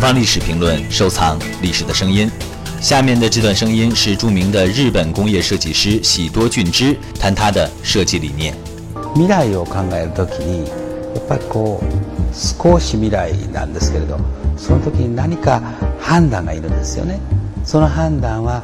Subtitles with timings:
[0.00, 2.30] 方历史评论，收藏历史的声音。
[2.80, 8.54] 下面的这段声音是著名的日本工业设计师喜多俊之谈他的设计理念。
[9.14, 10.68] 未来を考えるときに、
[11.14, 11.86] やっぱりこう
[12.32, 14.18] 少し未来なんですけれど、
[14.56, 15.60] その時に何か
[15.98, 17.18] 判断がいるんですよね。
[17.64, 18.62] その判断は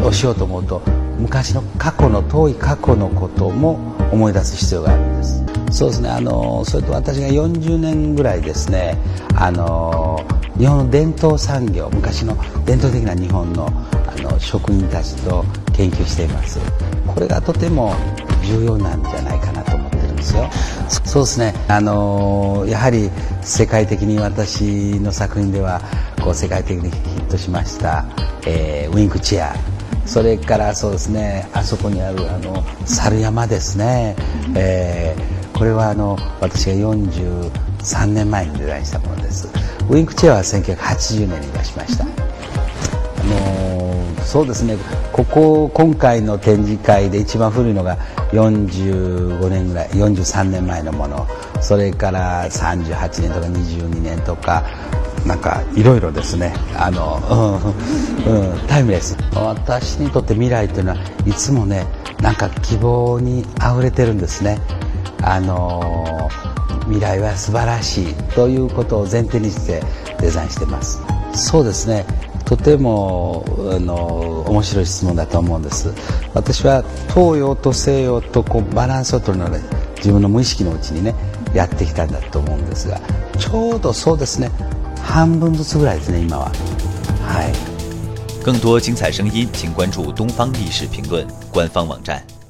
[0.00, 0.80] をしようと思うと、
[1.18, 3.78] 昔の過去の遠い過去のことも
[4.10, 5.42] 思い出す必要があるんです。
[5.71, 6.09] そうですね。
[6.09, 8.97] あのそれと私が40年ぐらいですね。
[9.35, 10.23] あの
[10.57, 15.43] 日本の伝統産業昔の伝統的な日本のあの職人たちと
[15.73, 16.59] 研究しています
[17.07, 17.95] これがとても
[18.43, 20.49] 重要なんじゃないかなと思ってるんですよ
[21.05, 23.09] そうですねあのやはり
[23.41, 25.81] 世界的に私の作品では
[26.21, 28.05] こう世界的にヒットしました、
[28.45, 29.55] えー、ウィンクチェア
[30.05, 34.15] それからそうですねあそこにあるあの猿山ですね、
[34.55, 39.47] えー、これはあの私が43年前にデザインしたものです。
[39.91, 42.03] ウィンクチェアは1980年に出しました。
[42.03, 42.07] あ
[43.25, 44.75] のそうですね。
[45.13, 47.95] ここ今回の展示会で一番古いのが
[48.31, 51.27] 45年ぐらい43年前のもの。
[51.61, 54.63] それから38年とか22年とか
[55.27, 56.55] なんかいろいろですね。
[56.75, 57.21] あの、
[58.25, 59.15] うん、うん、タイムレス。
[59.35, 61.85] 私にとって未来というのはいつもね
[62.19, 64.59] なんか希望にあふれてるんですね。
[65.23, 66.29] あの
[66.85, 69.81] 未来は素晴らしいということを前提にして
[70.19, 71.01] デザインしてます。
[71.33, 72.05] そうですね。
[72.45, 75.93] とてもあの面白い質問だと思うんです。
[76.33, 76.83] 私は
[77.13, 79.59] 東洋と西洋とこうバランスを取るので
[79.97, 81.15] 自分の無意識のうちにね
[81.53, 82.99] やってきたんだと思うんですが
[83.37, 84.49] ちょうどそうですね。
[85.01, 86.45] 半分ずつぐらいですね今は。
[87.23, 87.71] はい。
[88.43, 92.40] 更多精彩声音请关注东方历史评论官方网站。